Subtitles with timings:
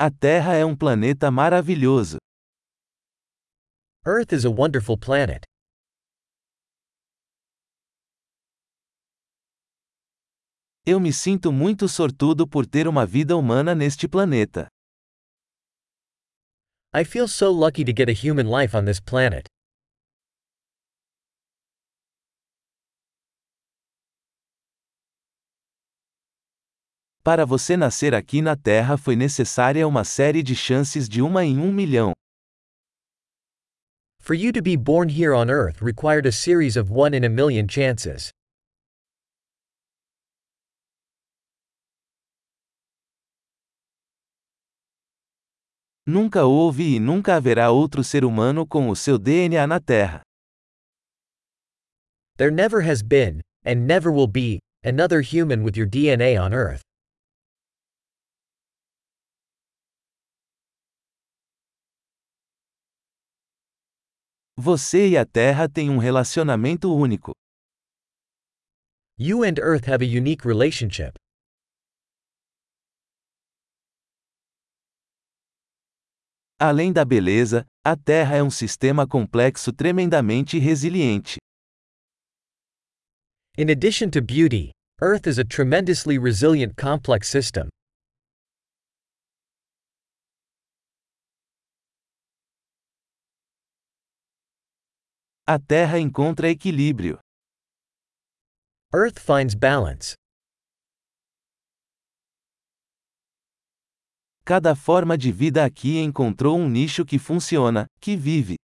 [0.00, 2.18] A Terra é um planeta maravilhoso.
[4.06, 5.42] Earth is a wonderful planet.
[10.86, 14.68] Eu me sinto muito sortudo por ter uma vida humana neste planeta.
[16.94, 19.48] I feel so lucky to get a human life on this planet.
[27.28, 31.58] Para você nascer aqui na Terra foi necessária uma série de chances de uma em
[31.58, 32.12] um milhão.
[34.18, 37.28] For you to be born here on Earth required a series of one in a
[37.28, 38.30] million chances.
[46.06, 50.22] Nunca houve e nunca haverá outro ser humano com o seu DNA na Terra.
[52.38, 56.87] There never has been, and never will be, another human with your DNA on Earth.
[64.60, 67.30] Você e a Terra têm um relacionamento único.
[69.16, 71.12] You and Earth have a unique relationship.
[76.58, 81.36] Além da beleza, a Terra é um sistema complexo tremendamente resiliente.
[83.56, 87.68] In addition to beauty, Earth is a tremendously resilient complex system.
[95.50, 97.18] A Terra encontra equilíbrio.
[98.92, 100.14] Earth finds balance.
[104.44, 108.56] Cada forma de vida aqui encontrou um nicho que funciona, que vive.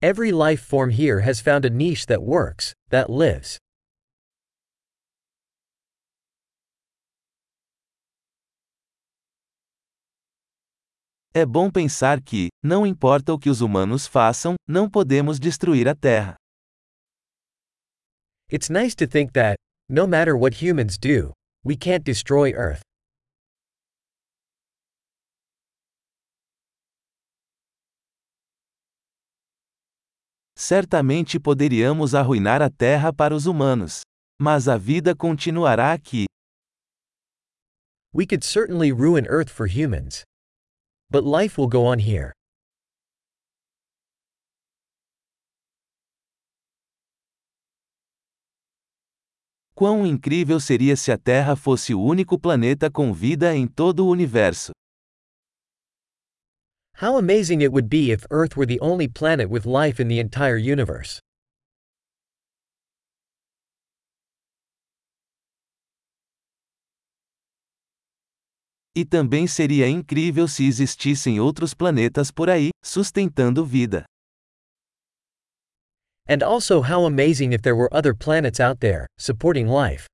[0.00, 3.58] Every life form here has found a niche that works, that lives.
[11.34, 15.94] É bom pensar que, não importa o que os humanos façam, não podemos destruir a
[15.94, 16.36] Terra.
[18.52, 19.56] It's nice to think that,
[19.88, 21.32] no matter what humans do,
[21.64, 22.82] we can't destroy Earth.
[30.54, 34.02] Certamente poderíamos arruinar a Terra para os humanos.
[34.38, 36.26] Mas a vida continuará aqui.
[38.12, 40.24] We could certainly ruin Earth for humans.
[41.12, 42.32] But life will go on here.
[49.74, 54.08] Quão incrível seria se a Terra fosse o único planeta com vida em todo o
[54.08, 54.72] universo.
[57.02, 60.18] How amazing it would be if Earth were the only planet with life in the
[60.18, 61.20] entire universe.
[68.94, 74.04] E também seria incrível se existissem outros planetas por aí, sustentando vida.
[76.28, 80.06] And also how amazing if there were other planets out there, supporting life.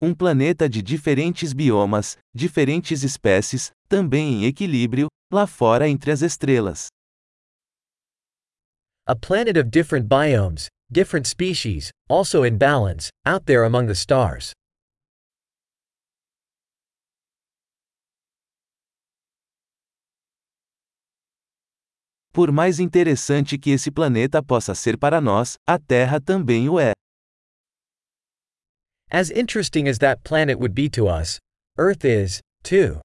[0.00, 6.86] Um planeta de diferentes biomas, diferentes espécies, também em equilíbrio, lá fora entre as estrelas.
[9.06, 14.52] A planet of different biomes, different species, also in balance, out there among the stars.
[22.32, 26.92] Por mais interessante que esse planeta possa ser para nós, a Terra também o é.
[29.10, 31.38] As interesting as that planet would be to us,
[31.76, 33.00] Earth is, too.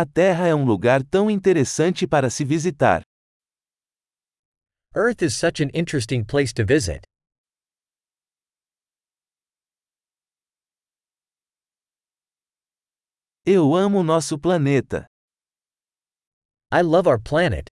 [0.00, 3.02] A Terra é um lugar tão interessante para se visitar.
[4.94, 7.02] Earth is such an interesting place to visit.
[13.44, 15.04] Eu amo nosso planeta.
[16.70, 17.68] I love our planet.